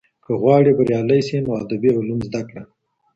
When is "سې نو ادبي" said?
1.27-1.89